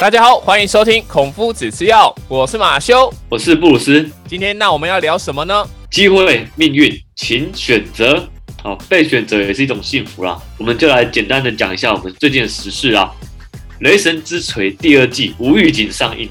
[0.00, 4.10] 大家好，欢迎收听孔夫子吃药，我是马修，我是布鲁斯。
[4.26, 5.62] 今天那我们要聊什么呢？
[5.90, 8.26] 机会、命运，请选择。
[8.62, 10.40] 好，被选择也是一种幸福啦。
[10.56, 13.12] 我们就来简单的讲一下我们最近的时事啊。
[13.80, 16.26] 《雷神之锤》第二季无预警上映。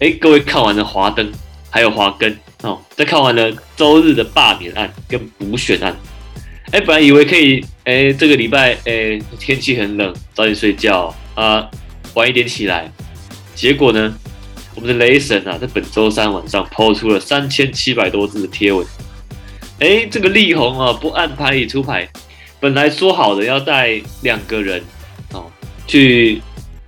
[0.00, 1.24] 哎，各位看完了《华灯》
[1.70, 2.32] 还有《华根》
[2.62, 5.96] 哦，再看完了周日的罢免案跟补选案。
[6.72, 11.70] 哎，本来以为可以，哎，这个礼拜，哎，天气很冷，早点睡觉啊，
[12.14, 12.90] 晚一点起来。
[13.56, 14.14] 结果呢，
[14.74, 18.86] 我们的雷神啊，在本周三晚上抛出了三千七百多字的贴文。
[19.80, 22.06] 哎，这个力宏啊，不按牌理出牌，
[22.60, 24.84] 本来说好的要带两个人
[25.32, 25.46] 哦
[25.86, 26.42] 去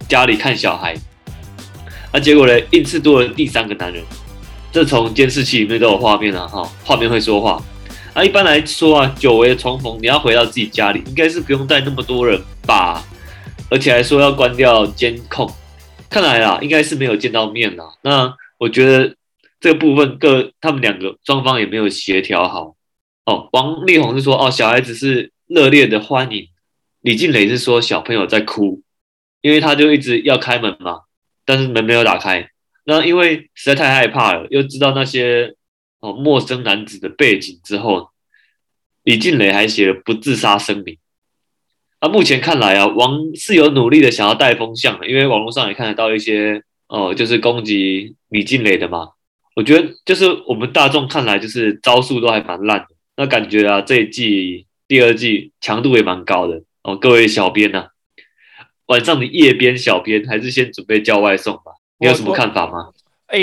[0.07, 0.95] 家里看小孩，
[2.13, 4.05] 啊，结果呢，硬是多了第三个男人。
[4.71, 7.61] 这从监视器里面都有画面了哈，画面会说话。
[8.13, 13.03] 啊，一般来说啊，久违的重逢，你要回到自己家里，应该是不用带那么多人吧？
[13.71, 15.51] 而且还说要关掉监控。
[16.11, 17.95] 看来啊，应该是没有见到面啦。
[18.03, 19.15] 那我觉得
[19.61, 22.77] 这个部分各他们两个双方也没有协调好。
[23.25, 26.49] 哦，王力宏是说哦，小孩子是热烈的欢迎。
[27.03, 28.83] 李静蕾是说小朋友在哭，
[29.43, 31.03] 因为他就一直要开门嘛，
[31.45, 32.51] 但是门没有打开。
[32.85, 35.55] 那因为实在太害怕了，又知道那些
[36.01, 38.09] 哦陌生男子的背景之后，
[39.03, 40.97] 李静蕾还写了不自杀声明。
[42.01, 49.09] 那目前看来啊，王是有努力的想要带风向的，因为网络上也看得到一些哦，就是攻击李静蕾的嘛。
[49.57, 52.87] 我觉得就是我们大众看来就是招数都还蛮烂的。
[53.17, 56.95] 那感觉啊，这一季第二季强度也蛮高的哦。
[56.95, 57.89] 各位小编呐，
[58.87, 61.73] 晚上的夜编小编还是先准备叫外送吧。
[61.99, 62.91] 你有什么看法吗？
[63.29, 63.39] 哎，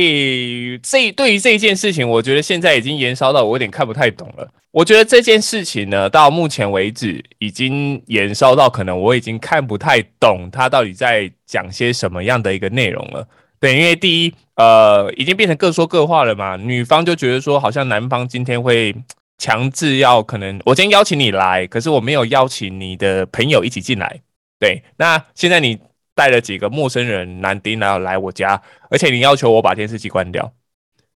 [0.82, 4.50] 这对于这一件事情，我觉得现在已经延烧到我有点看不太懂了。
[4.72, 13.28] 我觉得这件事情呢，到目前为止已经延烧到可能我已经看不太懂他到底在讲些什么样的一个内容了。
[13.60, 16.58] 对，因为第一，呃，已经变成各说各话了嘛。
[16.58, 18.94] 女方就觉得说，好像男方今天会
[19.38, 24.20] 强制要可能我今天邀请你来，可是我没有邀请你的朋友一起进来。
[24.60, 25.78] 对，那现在你。
[26.16, 28.60] 带了几个陌生人男丁来来我家，
[28.90, 30.54] 而且你要求我把电视机关掉。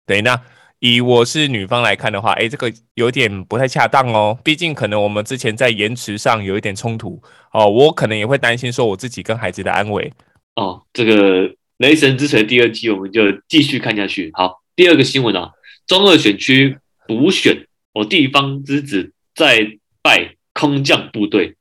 [0.06, 0.40] 对，那
[0.78, 4.38] 以我是女方来看的话，哎，这个有点不太恰当哦。
[4.42, 10.12] 毕竟可能我们之前在延迟上有一点冲突哦，我可能也会担心说我自己跟孩子的安危
[10.54, 10.82] 哦。
[10.92, 14.30] 这个《雷神之锤》第二季我们就继续看下去。
[14.34, 15.50] 好，第二个新闻啊，
[15.86, 21.56] 中二选区补选，我地方之子在拜空降部队，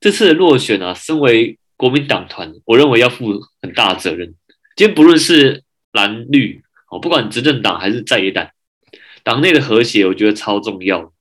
[0.00, 4.34] 这次落选啊，身为国民党团，我认为要负很大的责任。
[4.76, 5.62] 今天不论是
[5.92, 8.48] 蓝绿哦，不管执政党还是在野党，
[9.22, 11.12] 党内的和谐，我觉得超重要。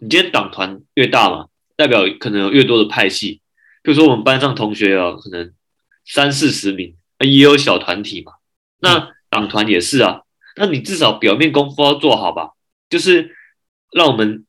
[0.00, 3.40] 你今天党团越大嘛，代表可能有越多的派系。
[3.82, 5.52] 比如说我们班上同学啊，可能
[6.04, 8.32] 三四十名，也有小团体嘛。
[8.80, 10.22] 那党团也是啊，
[10.56, 12.50] 那你至少表面功夫要做好吧，
[12.88, 13.34] 就是
[13.92, 14.46] 让我们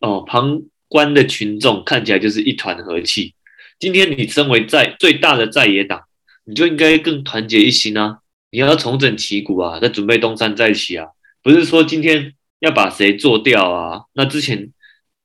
[0.00, 3.34] 哦旁观的群众看起来就是一团和气。
[3.78, 6.02] 今天你身为在最大的在野党，
[6.44, 8.18] 你就应该更团结一心啊！
[8.50, 11.08] 你要重整旗鼓啊，在准备东山再起啊！
[11.42, 14.02] 不是说今天要把谁做掉啊？
[14.12, 14.70] 那之前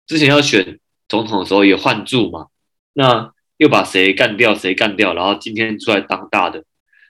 [0.07, 2.47] 之前要选总统的时候也换住嘛？
[2.93, 4.55] 那又把谁干掉？
[4.55, 5.13] 谁干掉？
[5.13, 6.63] 然后今天出来当大的，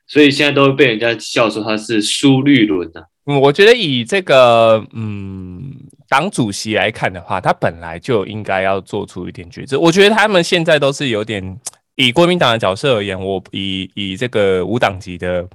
[0.08, 3.06] 所以现在都被人家笑说他是苏绿轮啊。
[3.24, 5.88] 我觉得以这个嗯。
[6.10, 9.80] 党主席来看的话，他本来就应该要做出一点抉择。
[9.80, 11.60] 我觉得他们现在都是有点
[11.96, 15.48] 以国民党的角色而言，我以以这个无党籍的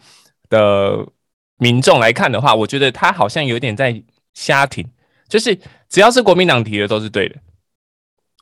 [0.49, 1.07] 的
[1.59, 4.03] 民众来看的话，我觉得他好像有点在
[4.35, 4.87] 瞎挺，
[5.29, 5.59] 就是
[5.89, 7.37] 只要是国民党提的都是对的。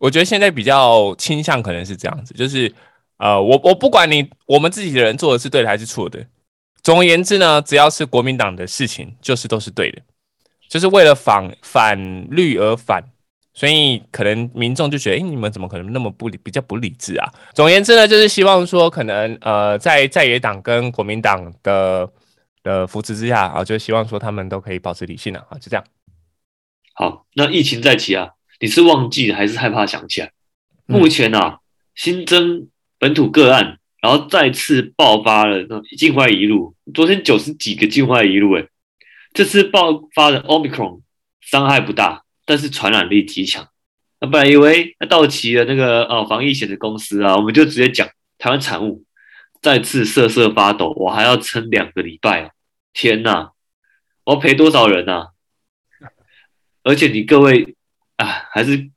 [0.00, 2.74] 我觉得现在比较倾向可能是这样子，就是
[3.18, 6.26] 呃，我我不管你我们自己的人做的是对的还是错的，
[6.82, 10.00] 总而言之呢，只要是国民党的事情，就是都是对的。
[10.70, 11.98] 就是为了反反
[12.30, 13.02] 绿而反，
[13.52, 17.28] 所以可能民众就觉得，哎，你们怎么可能那么不理，比较不理智啊？
[17.52, 22.08] 总而言之呢，就是希望说，可能呃，在在野党跟国民党的
[22.62, 25.84] 的扶持之下啊，就希望说他们都可以保持理性啊，就这样。
[26.94, 28.28] 好，那疫情再起啊，
[28.60, 30.30] 你是忘记还是害怕想起来？
[30.86, 31.58] 目前啊，
[31.96, 38.64] 新增本土个案，然后再次爆发了那境外一路，昨天九十几个境外一路，哎。
[39.32, 41.02] 这次爆发的 Omicron
[41.40, 43.68] 伤害不大，但是传染力极强。
[44.20, 49.04] 那本来以为那到期的那个哦防疫险的公司啊，我们就直接讲台湾产物，
[49.62, 50.92] 再次瑟瑟发抖。
[50.96, 52.50] 我还要撑两个礼拜啊！
[52.92, 53.52] 天哪，
[54.24, 55.28] 我要赔多少人啊？
[56.82, 57.76] 而且你各位
[58.16, 58.90] 啊，还是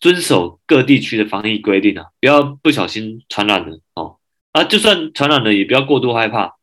[0.00, 4.18] 遵守各地区的防疫规定啊，不要不小心传染了哦。
[4.52, 6.54] 啊，就算传染了，也不要过度害怕。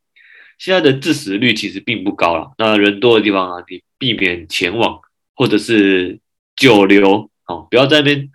[0.60, 2.52] 现在的致死率其实并不高了。
[2.58, 5.00] 那人多的地方啊，你避免前往，
[5.34, 6.20] 或者是
[6.56, 8.30] 久留哦，不要在那边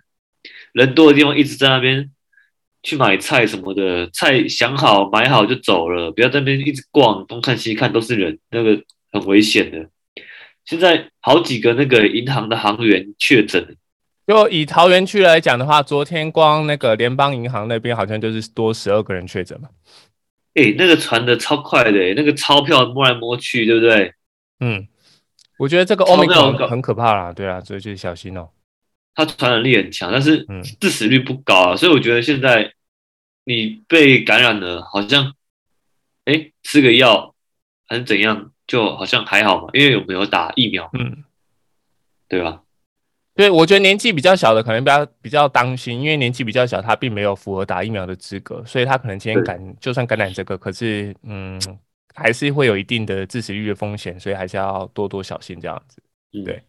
[0.73, 2.11] 人多的地方一直在那边
[2.83, 8.81] 去买菜什么的，菜想好买好就走了，不要在那边一直逛，东看西看都是人，那个
[9.11, 9.89] 很危险的。
[10.65, 13.77] 现在好几个那个银行的行员确诊。
[14.25, 19.69] 就以桃园区来讲的话，昨天光那个联邦银行那边好像就是多十二个人确诊嘛。
[20.55, 24.13] 哎，那个传的超快的，那个钞票摸来摸去，对不对？
[24.59, 24.87] 嗯，
[25.59, 28.49] 我觉得这个欧米克很可怕啦，对啊，所以就小心哦。
[29.13, 30.45] 它传染力很强，但是
[30.79, 32.73] 致死率不高啊，所以我觉得现在
[33.45, 35.33] 你被感染了，好像
[36.25, 37.35] 哎吃个药
[37.87, 41.23] 还是怎样，就好像还好嘛，因为有没有打疫苗，嗯，
[42.27, 42.61] 对吧？
[43.35, 51.59] 对，我觉得年纪比较小的可能比较比较当心，因为年纪比较小，他并没有符合打疫苗的资格，所以他可能今天感就算感染这个，可是嗯，
[52.13, 56.01] 还是会有一定的致死率的风险，所以还是要多多小心这样子。
[56.45, 56.63] 对，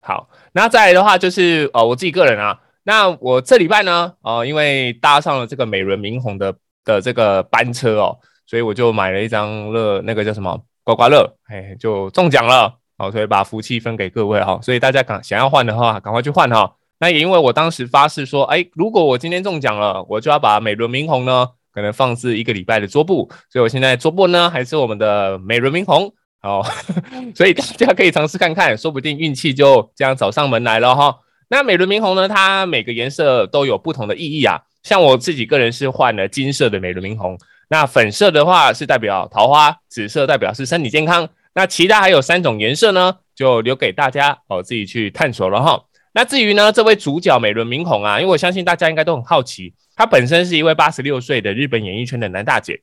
[0.00, 12.79] 好，那再来的话就是呃我自己个人啊，那我这礼拜呢，呃，因为搭上了这个美轮明宏的的这个班车哦，所以我就买了一张乐那个叫什么刮刮乐，哎，就中奖了。
[13.00, 16.70] 好，所以把福气分给各位哈，所以大家赶想要换的话，赶快去换哈。
[16.98, 23.26] 那也因为我当时发誓说，哎，如果我今天中奖了，我就要把美轮明宏呢，可能放置一个礼拜的桌布。
[23.50, 26.12] 所以我现在桌布呢，还是我们的美轮明宏。
[26.42, 26.62] 好，
[27.34, 31.20] 所以大家可以尝试看看，说不定运气就这样找上门来了哈。
[31.48, 34.60] 那美轮明宏呢，它每个颜色都有不同的意义啊。
[34.82, 37.38] 像我自己个人是换了金色的美轮明宏，
[37.70, 41.26] 那粉色的话是代表桃花，紫色代表是身体健康。
[41.54, 45.84] 那其他还有三种颜色呢，就留给大家哦自己去探索了哈。
[46.12, 52.80] 那至于呢，这位主角美轮明宏啊，因为我相信大家应该都很好奇，她本身是一位八十六岁的日本演艺圈的男大姐，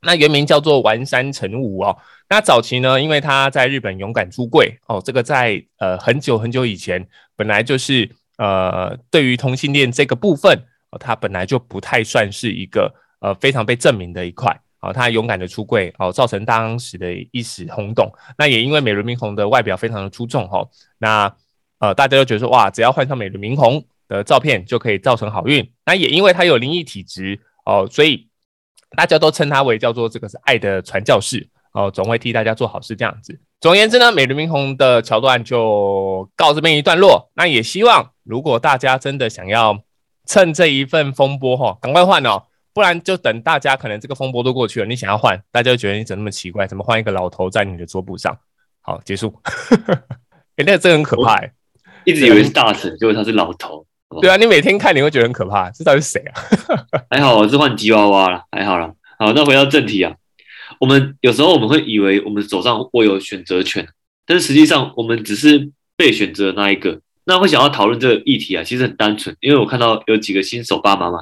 [0.00, 1.96] 那原名叫做丸山成武哦。
[2.28, 7.04] 那早期呢，因为她在日本勇敢出柜哦，这个在呃很久很久以前，
[7.36, 8.08] 本来就是
[8.38, 10.56] 呃对于同性恋这个部分
[10.90, 14.60] 哦，本来就不太算是一个呃非常被证明的一块。
[14.82, 18.12] 哦，他勇敢的出柜，哦，造成当时的一时轰动。
[18.36, 20.68] 那也因为美轮明宏的外表非常的出众，哈，
[20.98, 21.32] 那
[21.78, 25.72] 呃，大家都觉得说，哇，只要换上美轮明宏的照片就可以造成好运。
[25.86, 28.28] 那也因为他有灵异体质，哦，所以
[28.96, 33.40] 大家都称他为叫做这个是爱的传教士，哦，总会替大家做好事这样子。
[33.60, 37.30] 总而言之呢，美轮明宏的桥段就告这边一段落。
[37.34, 39.80] 那也希望如果大家真的想要
[40.26, 42.42] 趁这一份风波，哈，赶快换哦。
[42.74, 46.66] 不然就等大家可能这个风波都过去了，你想要换，大家就觉得你怎么那么奇怪？
[46.66, 48.36] 怎么换一个老头在你的桌布上？
[48.80, 49.38] 好，结束。
[50.56, 51.38] 哎， 那这很可怕，
[52.04, 53.86] 一直以为是大神，结果他是老头。
[54.20, 56.42] 对啊，你每天看你会觉得很可怕，这到底是谁啊？
[57.10, 58.92] 还好我是换吉娃娃了，还好了。
[59.18, 60.14] 好，那回到正题啊，
[60.80, 63.86] 我们有时候我们会以为我们手上握有选择权，
[64.26, 67.00] 但是实际上我们只是被选择那一个。
[67.24, 71.20] 那会想要讨论这个议题啊，其实很单纯，因为我看到有几个新手爸妈嘛。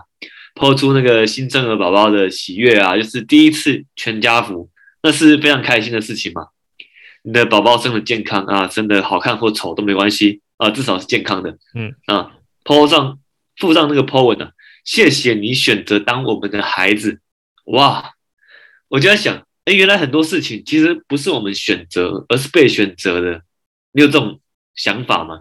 [0.54, 4.68] 抛出那个新生儿宝宝的喜悦啊，就是第一次全家福，
[5.02, 6.48] 那是非常开心的事情嘛。
[7.22, 11.58] 你的宝宝生的健康啊，生的好看或丑都没关系啊，至少是健康的。
[11.74, 12.32] 嗯啊，
[12.64, 13.18] 抛上
[13.56, 14.52] 附上那个 po 文啊，
[14.84, 17.20] 谢谢你选择当我们的孩子。
[17.66, 18.12] 哇，
[18.88, 23.42] 我就在想，哎，原来很多事情其实不是我们选择，而是被选择的。
[23.92, 24.40] 你有这种
[24.74, 25.40] 想法吗？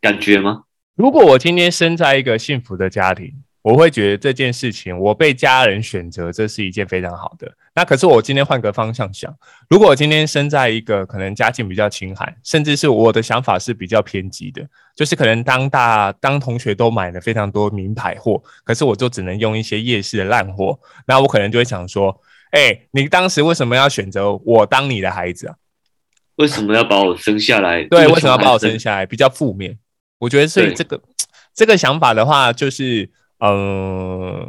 [0.00, 0.62] 感觉吗？
[0.94, 3.32] 如果我今天生在一个幸福的家庭。
[3.66, 7.52] 我会觉得这件事情，我被家人选择，这是一件非常好的。
[7.74, 9.34] 那可是我今天换个方向想，
[9.68, 22.16] 如果我今天生在一个可能家境比较清寒，甚至是我的想法是比较偏激的，就是可能当大当同学都买了非常多名牌货，可是我就只能用一些夜市的烂货，那我可能就会想说，
[22.52, 25.56] 哎，你当时为什么要选择我当你的孩子啊？
[26.36, 27.82] 为什么要把我生下来？
[27.82, 29.04] 对，为什么要把我生下来？
[29.04, 29.76] 比较负面。
[30.20, 31.02] 我觉得所以这个
[31.52, 33.10] 这个想法的话，就是。
[33.38, 34.48] 嗯，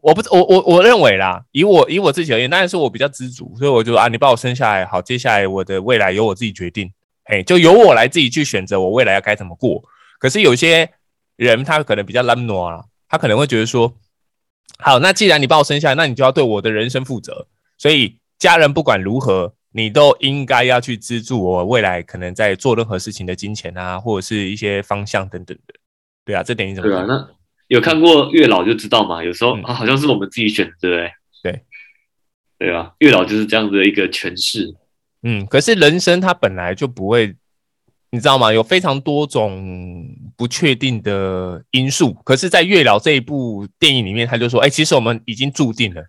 [0.00, 6.90] 我不，我我我认为啦，以我以我自己而言，当然是我比较知足，所以我就啊，你把我生下来，好，接下来我的未来由我自己决定，
[7.26, 9.82] 嘿，就由我来自己去选择我未来要该怎么过。
[10.18, 10.88] 可是有些
[11.36, 13.92] 人他可能比较懒惰啊，他可能会觉得说，
[14.78, 17.46] 好，那既然你把我生下来，那你就要对我的人生负责，
[17.76, 25.74] 所以家人不管如何，你都应该要去资助我未来可能在做任何事情的金钱啊，或者是一些方向等等的，
[26.24, 26.88] 对啊，这点你怎么？
[26.88, 27.28] 对啊，那。
[27.72, 31.10] 有看过月老就知道嘛，有时候啊好像是我们自己选的，对
[31.42, 31.62] 对
[32.58, 34.74] 对啊，月老就是这样的一个诠释。
[35.22, 37.34] 嗯，可是人生它本来就不会
[38.10, 38.52] 你知道吗？
[38.52, 42.12] 有非常多种不确定的因素。
[42.24, 46.04] 可是，在《月老》这一部电影里面，他就说：“哎，其实我们已经注定了。”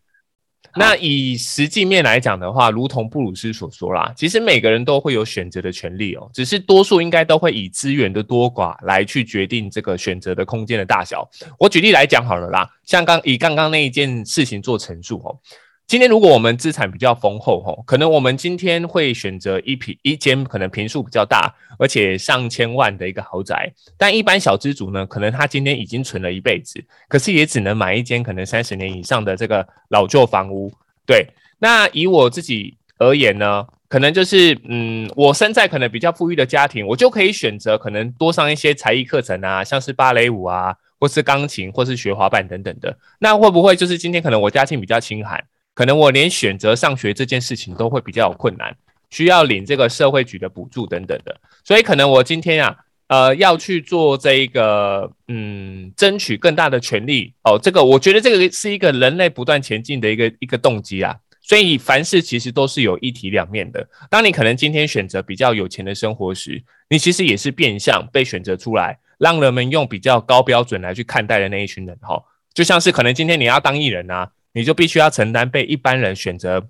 [0.76, 11.30] 那以实际面来讲的话，如同布鲁斯所说啦，其实每个人都会有选择的权利哦，只是多数应该都会以资源的多寡来去决定这个选择的空间的大小。
[11.60, 15.38] 我举例来讲好了啦，像刚以刚刚那一件事情做陈述哦。
[15.86, 23.72] 今天如果我们资产比较丰厚吼，可能我们今天会选择一平一间可能平数比较大，而且上千万的一个豪宅。
[23.98, 30.72] 但一般小资族呢，可能他今天已经存了一辈子，可是也只能买一间可能三十年以上的这个老旧房屋。
[31.06, 31.28] 对，
[31.60, 42.98] 那以我自己而言呢，可能就是嗯，我身在可能比较富裕的家庭，我就可以选择可能多上一些才艺课程啊，像是芭蕾舞啊，或是钢琴，或是学滑板等等的。
[43.20, 45.44] 那会不会就是今天可能我家境比较清寒？
[45.74, 48.76] 可能我连选择上学这件事情都会比较有困难，
[49.10, 52.78] 需要领这个社会局的补助等等的，所以可能我今天啊，
[53.08, 57.60] 呃，要去做这一个，嗯，争取更大的权利哦。
[57.62, 61.16] 这个我觉得这个是一个人类不断前进的一个一个动机啊。
[61.42, 63.86] 所以凡事其实都是有一体两面的。
[64.10, 72.24] 当你可能今天选择比较有钱的生活时，你其实也是变相被选择出来，让人们用比较高标准来去看待的那一群人哈。
[72.54, 74.32] 就像是可能今天你要当艺人啊。
[74.54, 76.70] 你就必须要承担被一般人选择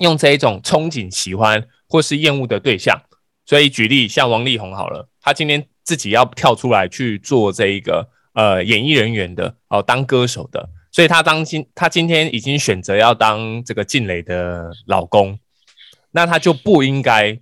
[0.00, 3.00] 用这一种憧憬、喜欢或是厌恶的对象。
[3.46, 15.38] 所以举例像王力宏好了，他今天自己要跳出来去做这一个呃演艺人员的哦，当歌手的，所以他当今他今天已经选择要当这个静蕾的老公，
[16.10, 17.38] 那他就不应该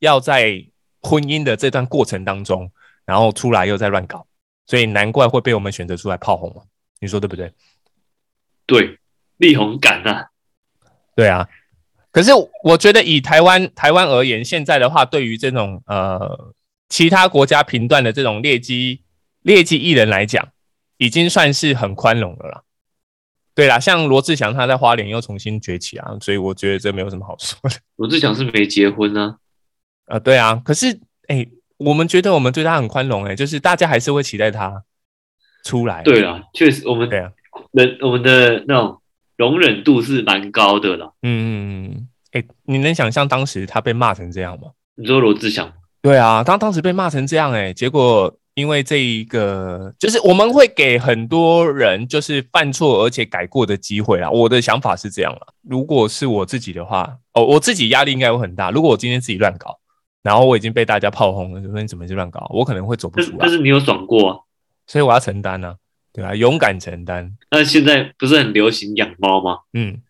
[0.00, 0.62] 要在
[1.00, 2.70] 婚姻的这段过程当中，
[3.06, 4.26] 然后出来又在乱搞，
[4.66, 6.66] 所以难怪会被我们选择出来炮轰了。
[7.00, 7.50] 你说对不对？
[8.66, 8.98] 对。
[9.38, 10.26] 力宏感呐，
[11.14, 11.46] 对啊，
[12.10, 12.30] 可是
[12.64, 16.54] 我觉得以台湾台湾而言，现在的话，对于这种呃
[16.88, 19.02] 其他国家评断的这种劣迹
[19.42, 20.48] 劣迹艺人来讲，
[20.96, 22.62] 已经算是很宽容了啦。
[23.54, 27.76] 对啦，像罗志祥他在花莲又重新崛起啊，所以我觉得这没有什么好说的。
[27.96, 29.36] 罗志祥是没结婚呢，
[30.06, 34.82] 啊，对啊，可是哎，我们觉得我们对他很宽容，哎，就是大家还是会期待他
[35.62, 36.02] 出来。
[36.02, 37.32] 对啊，确实我们对啊，
[37.72, 39.02] 人我们的那种。
[39.36, 41.14] 容忍度是蛮高的了。
[41.22, 41.50] 嗯嗯
[41.90, 44.68] 嗯，哎，你能想象当时他被骂成这样吗？
[44.96, 45.72] 你说罗志祥？
[46.02, 54.30] 对啊，他当时被骂成这样，哎，结果因为这一个，就是我们会给很多人就是犯错而且改过的机会啊。
[54.30, 58.70] 我的想法是这样了，如果是我自己的话，哦，我自己压力应该会很大。
[58.70, 59.78] 如果我今天自己乱搞，
[60.22, 63.38] 然后我已经被大家炮轰了，就说你怎么就乱搞，我可能会走不出来。
[63.40, 64.46] 但是你有爽过，
[64.86, 65.74] 所以我要承担呢。
[66.16, 67.36] 对啊，勇敢承担。
[67.50, 69.58] 那现在不是很流行养猫吗？
[69.74, 70.00] 嗯，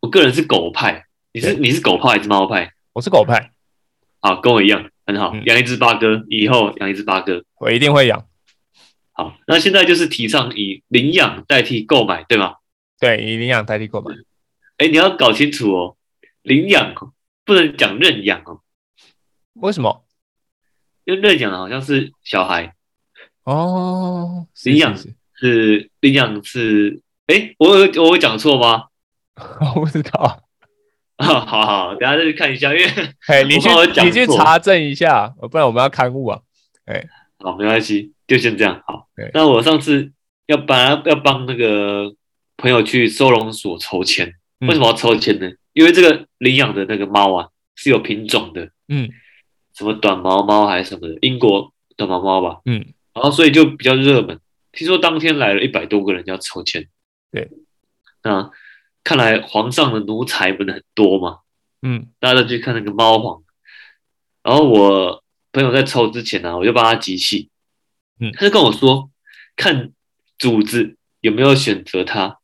[0.00, 1.06] 我个人是狗派。
[1.32, 2.72] 你是你是狗派还是猫派？
[2.94, 3.52] 我是狗派。
[4.20, 5.32] 好，跟我一样，很好。
[5.44, 8.26] 养一只八哥，以后养一只八哥，我一定会养。
[9.12, 12.56] 好，那现在就是提倡以领养代替购买，对吗？
[12.98, 14.12] 对，以领养代替购买。
[14.78, 15.96] 哎，你要搞清楚哦，
[16.42, 16.92] 领养
[17.44, 18.62] 不能讲认养哦。
[19.54, 20.04] 为什么？
[21.04, 22.74] 因为认养好像是小孩
[23.44, 24.92] 哦，领养。
[25.42, 28.84] 是领养是哎，我我有讲错吗？
[29.74, 30.44] 我不知道
[31.16, 32.86] 啊，好好，等下再去看一下，因为
[33.26, 33.68] 哎，你去
[34.04, 36.40] 你去查证一下，不然我们要刊物啊。
[36.84, 37.04] 哎，
[37.38, 38.80] 好，没关系，就先这样。
[38.86, 40.12] 好，那我上次
[40.46, 42.14] 要帮要帮那个
[42.56, 45.50] 朋友去收容所筹钱，为什么要筹钱呢？
[45.72, 49.08] 因为这个领养的那个猫啊是有品种的，嗯，
[49.74, 52.84] 什么短毛猫还是什么的，英国短毛猫吧，嗯，
[53.14, 54.38] 然后所以就比较热门。
[54.72, 56.88] 听说当天来了一百多个人要抽签，
[57.30, 57.50] 对，
[58.22, 58.50] 那
[59.04, 61.40] 看来皇上的奴才不是很多嘛，
[61.82, 63.42] 嗯，大家都去看那个猫皇，
[64.42, 67.50] 然后我朋友在抽之前呢，我就帮他集气，
[68.18, 69.10] 嗯，他就跟我说，
[69.56, 69.92] 看
[70.38, 72.38] 主子有没有选择他，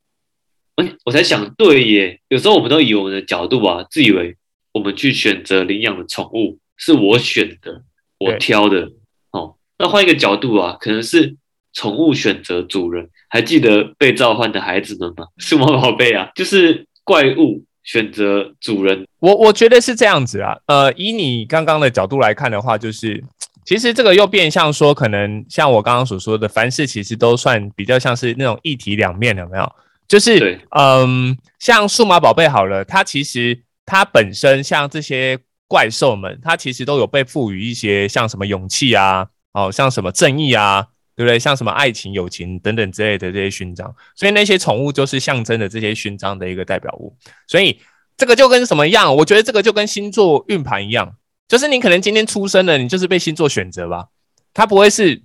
[0.77, 4.37] 哎，我才想，对耶，有时候我们都以我们的角度啊，自以为
[4.73, 7.85] 我们去选择领养的宠物是我选的，
[8.19, 8.93] 我挑的，
[9.31, 11.39] 哦，那换一个角度啊，可能是。
[11.79, 15.25] 宠物选择主人，还记得被召唤的孩子们吗？
[15.39, 19.07] 数码宝贝啊，就是怪物选择主人。
[19.21, 20.57] 我我觉得是这样子啊。
[20.67, 23.23] 呃，以你刚刚的角度来看的话，就是
[23.65, 29.73] 其实这个又变相说，可能像我刚刚所说的，凡事其实都算比较像是那种一体两面，有没有？
[30.09, 33.57] 就是嗯，像数码宝贝好了，它其实
[33.87, 40.89] 它本身像这些怪兽们，它其实都有被赋予一些像什么勇气啊，哦，像什么正义啊。
[41.19, 41.37] 对不对？
[41.37, 47.13] 像什么爱情、友情等等之类的这些勋章，所以那些宠物就是象征的这些勋章的一个代表物。
[47.49, 47.81] 所以
[48.17, 49.17] 这个就跟什么一样？
[49.17, 51.17] 我觉得这个就跟星座运盘一样。
[51.49, 54.07] 就是你可能今天出生了，你就是被星座选择吧，
[54.55, 55.21] 他不会是，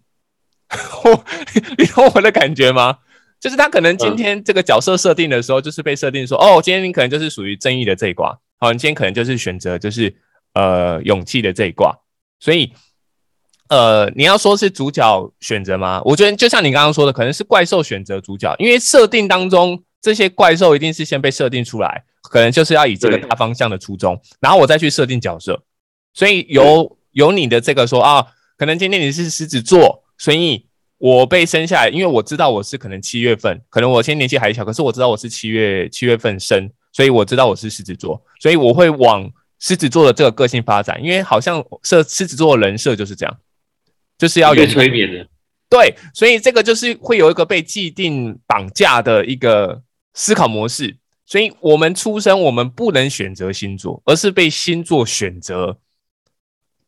[1.78, 2.98] 你懂我的感觉吗？
[3.40, 10.16] 就是他可能今天这个角色设定的时候，就是被设定说，哦，今天你可能就是属于正义的这一卦，好，你今天可能就是选择就是
[10.54, 11.94] 呃勇气的这一卦，
[12.40, 12.74] 所以
[13.70, 16.01] 呃你要说是主角选择吗？
[16.05, 25.63] 我觉得就像你刚刚说的，可能是怪兽选择主角，因为设定当中这些怪兽一定是先被设定出来，可能就是要以这个大方向的初衷，然后我再去设定角色，
[26.13, 28.25] 所以有有你的这个说啊，
[28.58, 30.65] 可能今天你是狮子座，所以。
[31.00, 39.29] 我被生下来，因为我知道我是可能七月份，可能我现在年纪还小，可是我知道我是七月七月份生，所以我知道我是狮子座，所以我会往
[39.60, 43.38] 狮子座的这个个性发展，因为好像设狮子座的人设就是这样，
[44.17, 45.27] 就是要有催眠的，
[45.70, 49.82] 对，所以这个就是会有一个被既定绑架的一个
[50.13, 55.79] 思考模式，所以我们出生我们不能选择星座，而是被星座选择。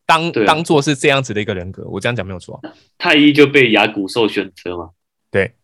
[0.07, 2.61] 当当做是这样子的一个人格，我这样讲没有错。
[2.95, 4.91] 太一就被牙骨兽选择嘛？
[5.31, 5.55] 对，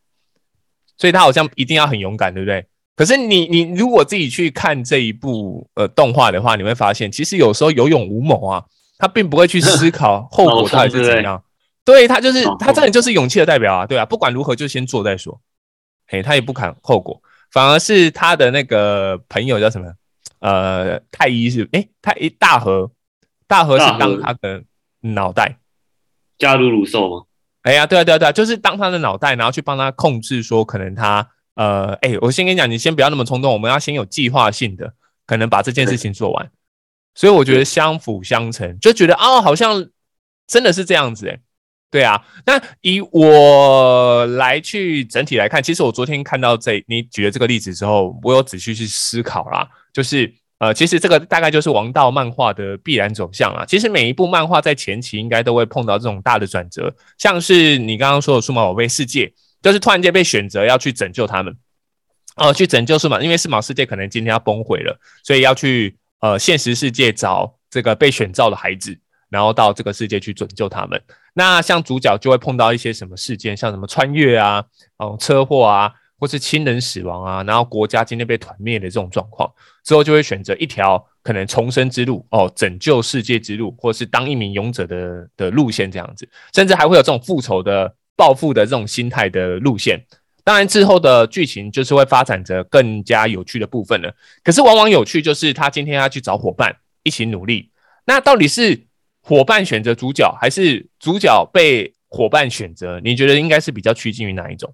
[0.97, 2.65] 所以他好像一定要很勇敢，对不对？
[2.95, 8.65] 可是你你如果自己去看这一部呃动画的话，你会发现其实有时候有勇无谋啊，
[8.97, 11.43] 他并不会去思考后果 到底是怎样。
[11.83, 15.41] 对他就是他真的就是勇气的代表啊，对啊，不管如何就先做再说。
[16.07, 17.21] 嘿，他也不看后果，
[17.51, 19.93] 反而是他的那个朋友叫什么？
[20.39, 22.91] 呃，太医是哎，太一大和。
[23.47, 24.63] 大和是当他的
[25.01, 25.57] 脑袋，
[26.37, 27.25] 加入鲁兽吗？
[27.63, 34.93] 哎呀，对啊，对啊，对啊，就是当他的脑袋，然后去帮他控制，说可能他呃，哎，我先跟你讲，你先不要那么冲动，我们要先有计划性的，
[35.25, 36.49] 可能把这件事情做完。
[37.13, 39.85] 所以我觉得相辅相成，就觉得哦，好像
[40.47, 41.37] 真的是这样子，哎，
[41.91, 42.19] 对啊。
[42.45, 50.33] 那以我来去整体来看，其实我昨天看到这你举了这个例子之后，我有仔细去思考啦，就是。
[50.61, 53.65] 呃，其实这个大概就是王道漫画的必然走向啦。
[53.65, 59.33] 其实每一部漫画在前期应该都会碰到这种大的转折，像是你刚刚说的数码宝贝世界，
[59.63, 61.57] 就是突然间被选择要去拯救他们，
[62.35, 68.95] 哦，去拯救数码，因为数码世界可能今天要崩毁了，所以要去呃现实世界找这个被选召的孩子，
[69.31, 71.01] 然后到这个世界去拯救他们。
[71.33, 74.63] 那像主角就会碰到一些什么事件，像什么穿越啊，
[74.97, 75.91] 哦，车祸啊。
[76.19, 79.51] 或是亲人死亡啊，然后国家今天被团灭的这种状况，
[79.83, 89.99] 之后就会选择一条可能重生之路哦，拯救世界之路，或是当一名勇者的的路线这样子，甚至还会有这种复仇的报复的这种心态的路线。
[90.43, 94.15] 当然之后的剧情就是会发展着更加有趣的部分了。
[94.43, 97.71] 可是往往有趣就是他今天要去找伙伴一起努力，
[98.05, 98.79] 那到底是
[99.21, 102.99] 伙伴选择主角，还是主角被伙伴选择？
[103.03, 104.73] 你觉得应该是比较趋近于哪一种？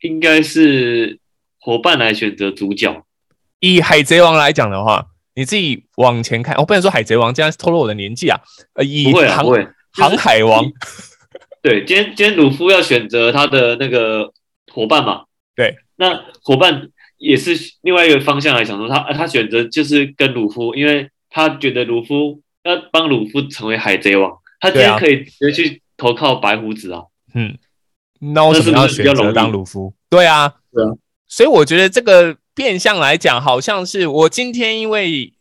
[0.00, 1.18] 应该是
[1.58, 3.04] 伙伴来选择主角。
[3.60, 8.40] 以海贼王来讲的话，你自己往前看，我不能说海贼王这样透露我的年纪啊。
[8.74, 9.46] 呃，以航
[9.92, 10.64] 航海王，
[11.62, 14.32] 对，今天今天鲁夫要选择他的那个
[14.72, 15.24] 伙伴嘛？
[15.56, 27.02] 对，那伙伴也是另外一个方向来讲说，他他选择就是跟鲁夫，因为他觉得鲁夫要帮鲁夫成为海贼王，他今天可以直接去投靠白胡子啊。
[27.34, 27.56] 嗯。
[28.20, 29.94] 那为什么要选择当鲁夫？
[30.10, 30.90] 对啊，对啊，
[31.28, 35.32] 所以我觉得这个变相来讲，好像是我今天因为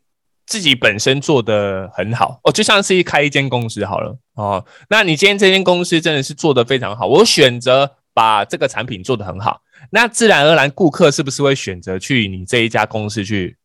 [0.46, 4.64] 自己本身做的很好哦，就像是一开一间公司好了哦。
[4.92, 13.58] 那你今天这间公司真的是做的非常好，我选择把这个产品做得很好，那自然而然顾客是不是会选择去你这一家公司去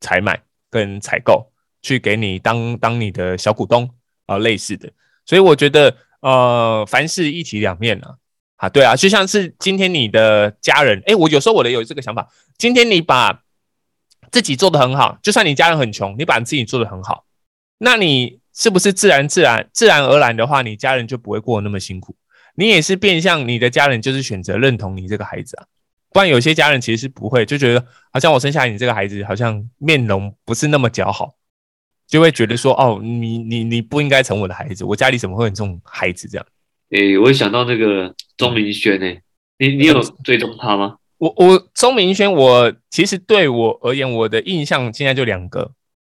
[0.00, 1.50] 采买跟采购，
[1.82, 3.90] 去给你当当你的小股东
[4.26, 4.90] 啊类似的。
[5.26, 8.14] 所以我觉得呃，凡事一体两面啊。
[8.56, 13.42] 啊，对啊，就像是今天你的家人，哎，我有时候我的有这个想法，今天你把
[14.30, 17.24] 自己做的很好，就算你家人很穷，你把自己做的很好，
[17.78, 22.14] 那你是不是自然自然自然而然的话，你家人就不会过得那么辛苦？
[22.54, 25.66] 你也是变相你的家人就是选择认同你这个孩子啊，
[26.12, 31.34] 不然有些家人其实是不会，就觉得好像我生下来你这个孩子好像面容不是那么姣好，
[32.12, 36.46] 就会觉得说，哦，你你你不应该成我的孩子，我家里怎么会有这种孩子这样？
[36.90, 39.18] 诶，我想到那个钟明轩诶，
[39.58, 40.96] 你你有追踪他吗？
[41.16, 45.72] 我我钟明轩，我其实对我而言，我的印象现在就两个。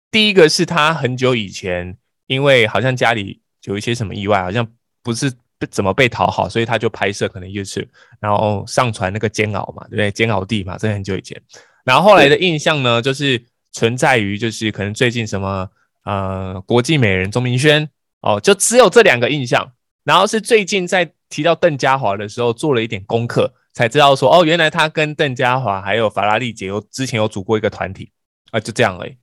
[0.10, 4.66] 第一个是他很久以前，因为好像家里有一些什么意外，好像
[5.04, 5.30] 不是
[5.70, 7.90] 怎么被讨好，所以他就拍摄可能 YouTube，
[8.22, 10.10] 然后上传那个煎熬嘛，对不对？
[10.12, 11.38] 煎熬地嘛，这很久以前。
[11.84, 15.68] 然后后来的印象呢，就是存在于就是可能最近什么
[16.10, 17.90] 呃国际美人钟明轩。
[18.22, 19.72] 哦，就只有这两个印象。
[20.04, 28.12] 然后是最近在提到邓家华的时候，做了一点功课，才知道说，哦，原来他跟邓家华还有法拉利姐有之前有组过一个团体。
[28.52, 29.16] 啊，就这样而已。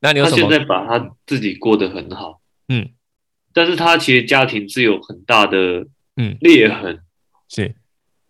[0.00, 0.42] 那你有什么？
[0.42, 2.90] 他现在把他自己过得很好，嗯。
[3.52, 7.00] 但是他其实家庭是有很大的嗯，裂痕，
[7.48, 7.74] 是，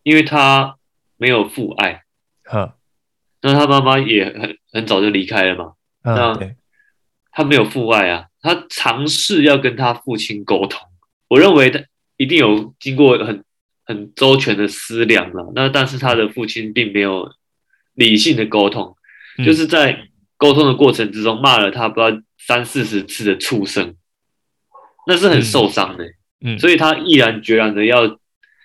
[0.04, 0.76] 因为他
[1.16, 2.04] 没有父爱，
[2.44, 2.76] 哈，
[3.42, 6.56] 那他妈妈也很很早就离开了嘛，嗯，
[7.37, 10.81] 他没有父爱啊，他尝试要跟他父亲沟通，
[11.29, 11.79] 我认为他
[12.16, 13.44] 一定有经过很
[13.85, 17.31] 很周全的思量了，那但是他的父亲并没有
[17.92, 18.96] 理性的沟通，
[19.37, 23.94] 嗯就是在沟通的过程之中骂了他不知道三四十次的畜生，
[25.07, 26.07] 那是很受伤的、
[26.40, 28.18] 嗯，所以他毅然决然的要，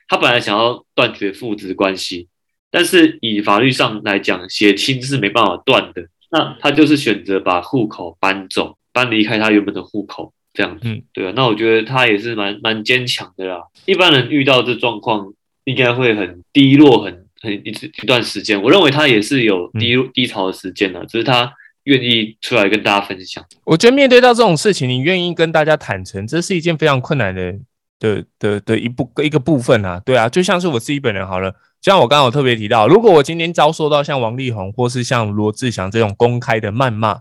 [0.08, 2.30] 他本来想要断绝父子关系，
[2.70, 13.62] 但是以法律上来讲，血亲是没办法断的，那他就是选择把户口搬走，搬离开他原本的户口，这样子，嗯对啊，那我觉得他也是蛮蛮坚强的啦。
[13.86, 15.34] 一般人遇到这状况，
[15.65, 17.70] 应该会很低落，很很一
[18.02, 18.62] 一段时间。
[18.62, 21.52] 我认为他也是有低、低潮的时间的，只是他
[21.84, 23.44] 愿意出来跟大家分享。
[23.65, 27.60] 我觉得面对到这种事情，你愿意跟大家坦诚，这是一件非常困难的
[28.00, 30.00] 的的的一部一个部分啊。
[30.06, 37.20] 对啊，就像是我自己本人好了，就像我刚刚有特别提到，如果我今天遭受到像王力宏或是像罗志祥这种公开的谩骂，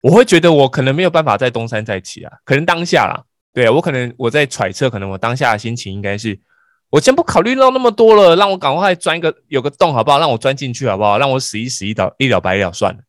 [0.00, 6.40] 我会觉得我可能没有办法在东山再起啊，可能当下啦，对，我可能我在揣测，可能我当下的心情应该是，
[6.88, 10.18] 我先不考虑到那么多了，让我赶快钻一个有个洞好不好？
[10.18, 11.18] 让我钻进去好不好？
[11.18, 13.00] 让我死一死一了一了百了算了。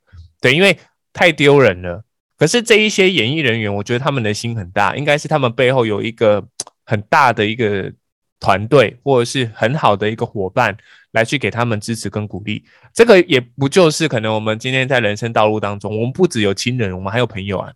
[0.41, 0.77] 对，因为
[1.13, 2.03] 太丢人了。
[2.37, 6.43] 可是这一些演艺人员，我觉得他们的心很大，应该是他们背后有一个
[6.83, 7.93] 很大的一个
[8.41, 10.75] 团队，或者是很好的一个伙伴
[11.11, 12.61] 来去给他们支持跟鼓励。
[12.93, 17.71] 这个也不就是可能我们今天在人生道路当中，我们不只有亲人，我们还有朋友啊，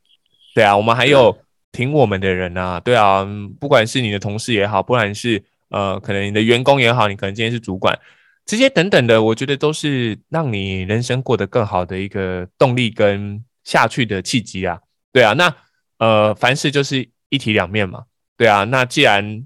[0.54, 1.38] 对啊，我们还有
[1.72, 7.98] 挺我们的人啊，对啊，嗯不管是你的同事也好，不管是呃可能你的员工也好，你可能今天是主管。
[8.46, 14.80] 这些等等的，我觉得都是让你人生过得更好的一个动力跟下去的契机啊。
[15.12, 15.56] 对啊，那
[15.98, 18.04] 呃，凡事就是一体两面嘛。
[18.38, 19.46] 对啊，那既然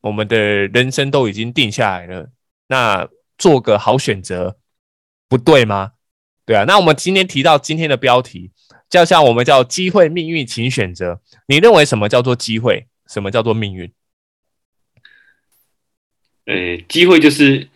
[0.00, 2.30] 我们的人生都已经定下来了，
[2.68, 4.58] 那做个好选择，
[5.28, 5.92] 不对吗？
[6.46, 8.50] 对啊，那我们今天提到今天的标题，
[8.88, 11.20] 叫像我们叫机会、命运，请选择。
[11.46, 12.86] 你认为什么叫做机会？
[13.06, 13.92] 什么叫做命运？
[16.46, 17.68] 呃，机会就是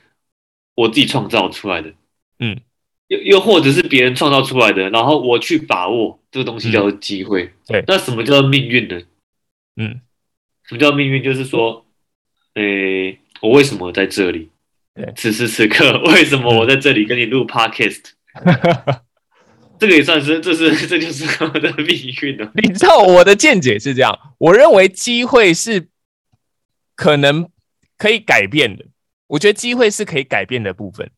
[0.74, 1.92] 我自己创造出来的，
[2.40, 2.60] 嗯，
[3.08, 7.52] 又又或者是别人创造出来的，然后我去把握这个东西叫做机会。
[7.66, 9.00] 对那什么叫做命运呢？
[9.76, 10.00] 嗯，
[10.64, 11.22] 什么叫命运？
[11.22, 11.83] 就是说，
[12.54, 12.62] 呃，
[13.40, 14.50] 我为什么在这里？
[14.94, 18.00] 对此时此刻 为什么我在这里跟你录 podcast？
[19.76, 21.88] 这个也算是，这是这就是我的命
[22.22, 22.48] 运了。
[22.54, 25.88] 你知道我的见解是这样，我认为机会是
[26.94, 27.48] 可能
[27.98, 28.84] 可以改变的。
[29.26, 31.10] 我觉得机会是可以改变的部分，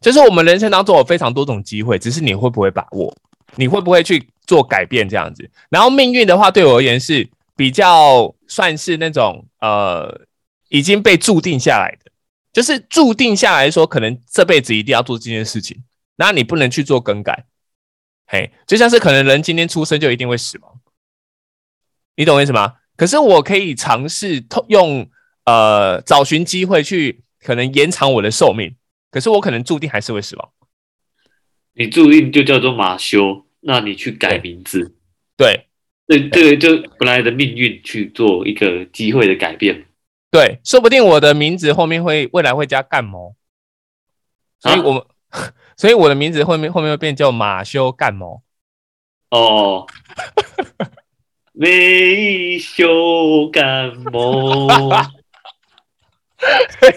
[0.00, 3.16] 就是我们人生当中有非常多种机会，只是你会不会把握，
[3.54, 5.48] 你会不会去做改变这样子。
[5.70, 10.25] 然后命运的话，对我而言是比较算是那种呃
[10.68, 12.10] 已经被注定下来的，
[12.52, 15.82] 就是注定下来说，可能这辈子一定要做这件事情，
[16.16, 17.46] 那你不能去做更改。
[18.26, 20.80] 嘿，就像是可能人今天出生就一定会死亡，
[22.16, 22.74] 你懂我意思吗？
[22.96, 25.08] 可是我可以尝试用
[25.44, 28.74] 呃找寻机会去可能延长我的寿命，
[29.10, 30.50] 可是我可能注定还是会死亡。
[31.74, 34.96] 你注定就叫做马修，那你去改名字，
[35.36, 35.68] 对
[36.08, 39.85] 对这个就本来的命运去做一个机会的改变。
[40.36, 43.34] 对，说不定我的名字后面会未来会加干毛，
[44.58, 45.02] 所以啊我们、
[45.78, 48.42] 所以我的名字后面后面会变叫马修干毛。
[49.30, 49.86] 哦，
[51.52, 54.68] 美修感冒，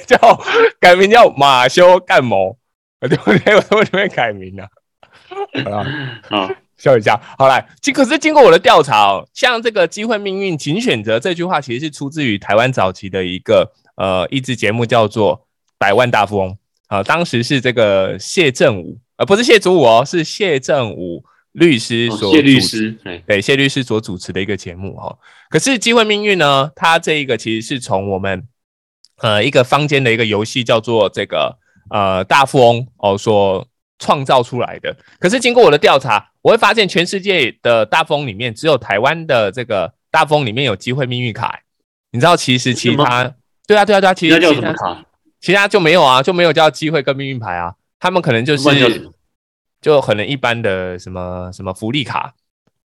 [0.06, 0.18] 叫
[0.82, 2.58] 改名叫马修干毛，
[3.00, 3.56] 对不对？
[3.56, 4.68] 我为什么会改名呢、
[5.64, 5.86] 好了
[6.30, 7.22] 好，笑一下。
[7.38, 15.38] 好来，经可是经过我的调查哦，像这个机会命运，请选择这句话，其实是出自于台湾早期的一个呃益智节目，叫做
[15.78, 16.50] 《百万大富翁》
[16.88, 22.60] 啊、当时是这个谢振武，呃，不是谢祖武哦，是谢振武律师所、哦谢律。
[22.60, 25.18] 师，哎，对谢律师所主持的一个节目哈、哦，
[25.52, 28.48] 可是机会命运呢，它这一个其实是从我们
[29.18, 31.60] 呃一个坊间的一个游戏叫做这个
[31.92, 33.68] 呃大富翁哦所
[34.00, 34.96] 创造出来的。
[35.20, 41.60] 可是经过我的调查，我会发现全世界的大风里面，只有台湾的这个大风里面有机会命运卡。
[42.12, 43.24] 你知道其实其他
[43.68, 45.06] 对啊对啊对啊，其实其他什么卡？
[45.40, 49.12] 其他就没有啊，就没有叫机会跟命运牌啊，他们可能就是
[49.80, 52.34] 就可能一般的什么什么福利卡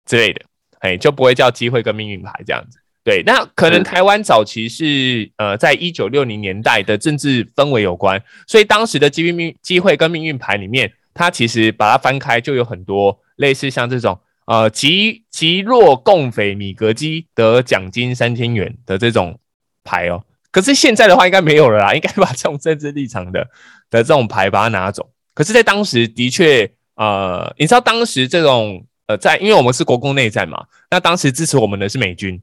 [0.05, 0.41] 之类的，
[0.79, 2.77] 哎，就不会叫机会跟命运牌这样子。
[3.03, 19.39] 对，那可能嗯台湾早期是呃，在一九六零年代的政治氛围有关，所以当时的机运命机会跟命运牌里面，它其实把它翻开就有很多类似像这种呃，极极弱共匪米格机得奖金三千元的这种
[19.83, 20.23] 牌哦。
[20.51, 23.49] 可是现在的话，应该没有了啦，应该把这种政治立场的
[23.89, 25.09] 的这种牌把它拿走。
[25.33, 32.39] 可是，在当时的确，呃，你知道当时这种呃，在因为我们是国共内战嘛，那当时支持我们的是美军，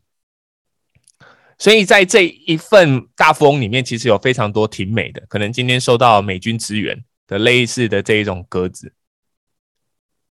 [1.56, 8.92] 所以在这一份大富翁里面，其实有非常多挺美的，可能今天受到美军支援的类似的这一种鸽子，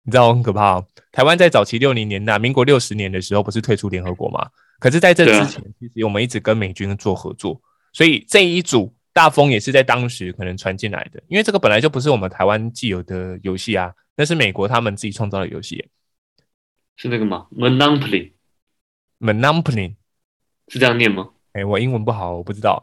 [0.02, 0.84] 你知道很可怕。
[1.12, 4.50] 台湾在早期六零年代，民国六十年的时候，不是退出联合国吗？
[4.80, 7.62] 可是在这之前，其实我们一直跟美军做合作。
[7.94, 15.88] 所以这一组大风也是在当时可能传进来的，因为这个本来就不是我们台湾既有的游戏啊，那是美国他们自己创造的游戏，
[16.96, 19.98] 是那个吗？Monopoly，Monopoly
[20.68, 21.30] 是这样念吗？
[21.54, 22.82] 哎，我英文不好，我不知道。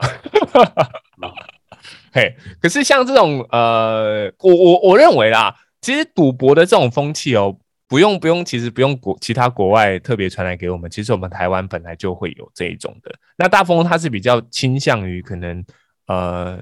[2.15, 7.59] 嘿，可是像这种呃，我我我认为啦，其实赌博的这种风气哦。
[7.87, 13.15] 不用不用，其实不用国其他国外特别传来给我们，其实我们台湾本来就会有这一种的。
[13.37, 15.63] 那大风他是比较倾向于可能
[16.07, 16.59] 呃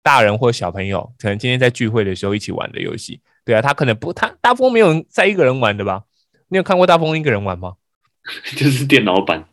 [0.00, 6.04] 大人或小朋友可能今天在聚会的时候一起玩的游戏，对啊，他可能不他大风没有在一个人玩的吧？
[6.48, 7.74] 你有看过大风一个人玩吗？
[8.56, 9.44] 就是电脑版，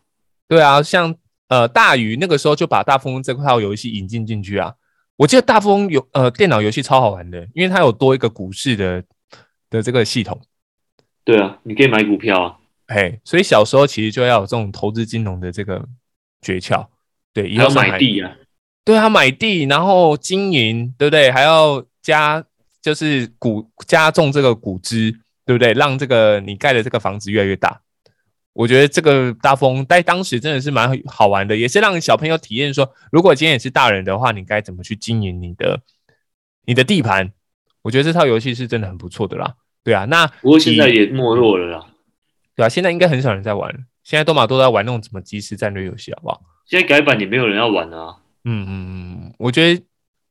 [0.47, 1.13] 对啊，像
[1.47, 4.75] 呃大鱼那个时候就把大风这套游戏引进进去啊。
[5.21, 9.03] 我记得大富翁有呃电脑游戏超好玩的，因为它有多一个股市的
[9.69, 10.41] 的这个系统。
[11.23, 12.57] 对啊，你可以买股票啊，
[12.87, 15.87] 嘿，所以小时候其实就要有这种投资金融的这个
[16.41, 16.87] 诀窍，
[17.33, 18.35] 对，要买地啊，
[18.83, 21.29] 对啊，买地，然后经营，对不对？
[21.29, 22.43] 还要加，
[22.81, 25.11] 就是股加重这个股资，
[25.45, 25.71] 对不对？
[25.73, 27.79] 让这个你盖的这个房子越来越大。
[28.53, 35.81] 我觉得这个大风在当时真的是蛮好玩的，也是让小朋友体验说，如果今天也是大人的话，你该怎么去经营你的
[36.65, 37.31] 你的地盘？
[37.81, 39.55] 我觉得这套游戏是真的很不错的啦。
[39.83, 41.87] 对啊，那不过现在也没落了啦。
[42.55, 43.73] 对啊，现在应该很少人在玩。
[44.03, 46.41] 现在多马都在玩那种什么即时战略游戏，好不好？
[46.65, 48.17] 现在改版也没有人要玩啊。
[48.43, 49.83] 嗯嗯嗯，我觉得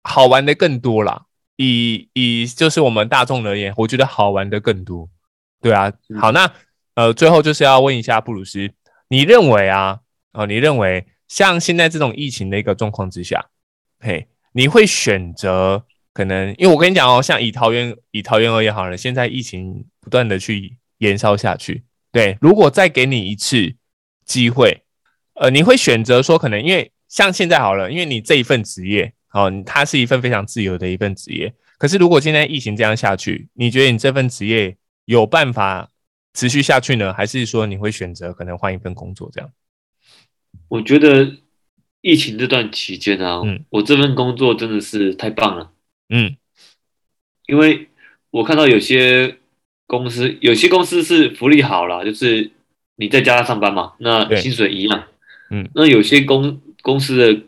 [0.02, 1.22] 好玩的更多啦。
[1.56, 5.09] 以以就是我们大众而言，我觉得好玩的更多。
[5.61, 6.50] 对啊，好，那
[7.00, 8.70] 呃，最后就是要问一下布鲁斯，
[9.08, 10.00] 你认为啊，
[10.34, 13.46] 哦，你认为像现在这种疫情的一个状况之下，
[14.00, 15.86] 嘿，你会选择？
[16.12, 21.84] 可能因为我跟你讲哦，像以桃园以桃园而言好了，现在疫情不断的去延烧下去。
[22.12, 23.76] 对，如果再给你一次
[24.26, 24.82] 机会，
[25.36, 31.50] 呃，你会选择说可能因为像现在好了，因为你这一份职业哦，它是一份非常自由的一份职业。
[31.78, 35.88] 可是如果现在疫情这样下去，你觉得你这份职业有办法
[36.34, 37.12] 持续下去呢？
[37.12, 39.50] 还是说你会选择可能换一份工作这样？
[40.68, 41.36] 我觉得
[42.00, 45.72] 疫情这段期间啊，嗯，我这份工作真的是太棒了。
[46.08, 46.36] 嗯，
[47.46, 47.88] 因为
[48.30, 49.38] 我看到有些
[49.86, 52.50] 公司，有些公司是福利好了，就是
[52.96, 55.04] 你在家上班嘛，那薪水一样。
[55.50, 57.42] 嗯，那有些公公司的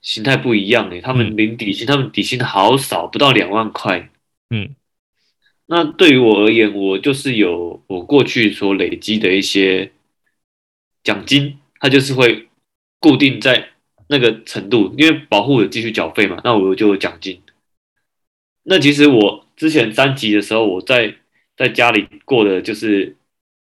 [0.00, 4.10] 形态不一样诶，他们领底薪，他们底薪好少，不到两万块。
[4.50, 4.74] 嗯，
[5.70, 9.92] 那对于我而言，我就是有我过去所累积的一些
[11.04, 12.48] 奖金，它就是会
[12.98, 13.68] 固定在
[14.08, 17.42] 那个程度，因为保护我继续缴费嘛，那我就有奖金。
[18.62, 21.16] 那其实我之前三级的时候，我在
[21.54, 23.16] 在家里过的就是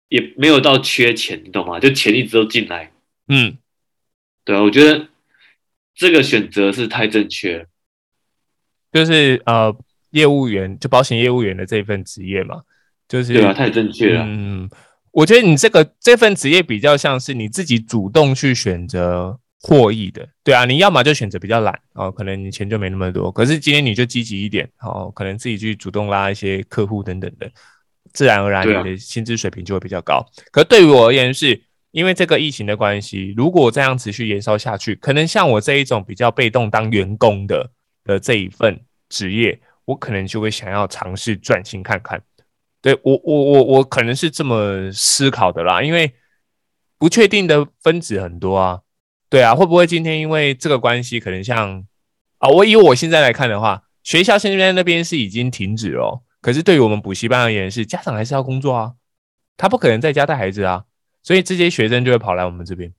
[0.07, 1.77] 也没有到缺钱，你懂吗？
[1.77, 2.93] 就钱一直都进来。
[3.27, 3.57] 嗯，
[4.45, 5.09] 对啊，我觉得
[5.93, 7.65] 这个选择是太正确了。
[8.93, 9.75] 就是呃，
[10.17, 12.61] 业务员就保险业务员的这份职业嘛，
[13.07, 14.23] 就是对啊，太正确了。
[14.25, 14.69] 嗯，
[15.11, 19.39] 我觉得你这个这份职业比较像是你自己主动去选择。
[19.59, 23.31] 获益的，对啊，你要么就选择比较懒哦，可能你钱就没那么多。
[23.31, 27.49] 可是今天你就积极一点哦，可能自己去主动拉一些客户等等的，
[28.13, 30.23] 自然而然你的薪资水平就会比较高。
[30.51, 37.71] 可对于我而言，是因为这个疫情的关系，如果这样持续延烧下去，可能像我这一种比较被动当员工的
[38.03, 42.21] 的这一份职业，我可能就会想要尝试转型看看。
[42.81, 46.13] 对我，我，我，我可能是这么思考的啦，因为
[46.97, 48.81] 不确定的分子很多啊。
[49.29, 51.85] 对啊，会不会今天因为这个关系，可能像
[52.37, 58.93] 啊，我以我现在来看的话，学校现在那边是已经停止了，可是对于我们补习班而言，是家长还是要工作啊，
[59.57, 60.85] 他不可能在家带孩子啊，
[61.23, 62.93] 所以这些学生就会跑来我们这边。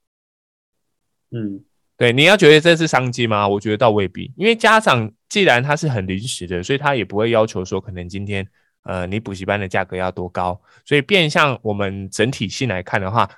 [1.31, 1.65] 嗯，
[1.99, 3.47] 对，你要觉得这是商机吗？
[3.47, 8.47] 我觉得倒未必，因为家长既然他是很临时的，所以他也不会要求说，可能今天
[8.85, 13.29] 呃你补习班的价格要多高，所以变相我们整体性来看的话。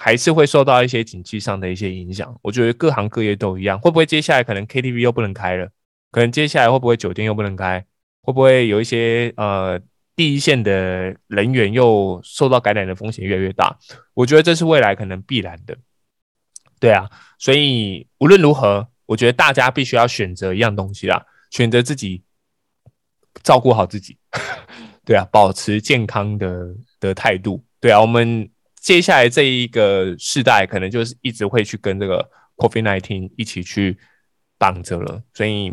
[0.00, 2.32] 还是会受到一些经济上的一些影响。
[2.40, 5.68] 我觉得各行各业都一样，会不会接下来可能 KTV 又不能开了？
[6.12, 7.84] 可能接下来会不会酒店又不能开？
[8.22, 9.80] 会不会有一些呃
[10.14, 13.76] 第一线的人员又受到感染的风险越来越大，
[14.14, 15.76] 我觉得这是未来可能必然的。
[16.80, 22.22] 对啊，所以无论如何，我觉得大家必须要选择一样东西啦，选择自己
[23.42, 24.16] 照顾好自己。
[25.04, 27.64] 对啊，保持健康的的态度。
[27.80, 33.98] 对啊，我们接下来这一个世代可能就是一直会去跟这个 COVID nineteen 一起去
[34.58, 35.72] 绑着了，所以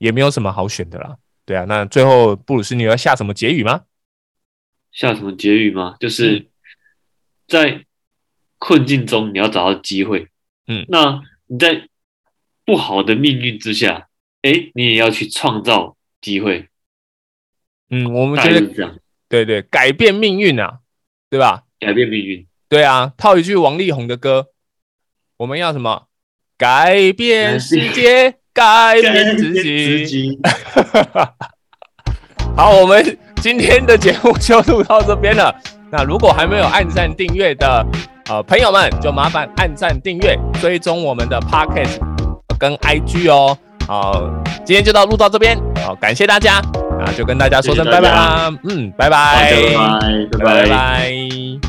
[0.00, 1.16] 也没有什么好选的啦。
[1.46, 3.84] 对啊，那最后布鲁斯，你要下什么结语吗？
[4.92, 5.96] 下什么结语吗？
[5.98, 6.50] 就是
[7.46, 7.86] 在
[8.58, 10.28] 困境中你要找到机会。
[10.66, 11.88] 嗯，那你在
[12.64, 14.08] 不好的命运之下，
[14.42, 16.68] 哎，你也要去创造机会。
[17.90, 20.80] 嗯，我们觉得这样，对对，改变命运啊，
[21.30, 21.62] 对吧？
[21.80, 24.48] 改变命运，对啊，套一句王力宏的歌，
[25.38, 26.08] 我们要什么？
[26.58, 30.38] 改变世界，改变自己。
[32.56, 35.54] 好，我们今天的节目就录到这边了。
[35.90, 37.86] 那如果还没有按赞订阅的
[38.28, 41.98] 呃朋友们，就麻烦按赞订阅，追踪我们的 Podcast
[42.58, 43.56] 跟 IG 哦。
[43.86, 44.22] 好，
[44.64, 46.60] 今天就到录到这边，好，感谢大家。
[47.00, 51.67] 那就跟大家说声拜拜啦，嗯，拜拜，拜拜，拜拜，拜拜。